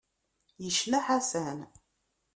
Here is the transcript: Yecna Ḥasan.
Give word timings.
Yecna 0.63 0.99
Ḥasan. 1.05 1.59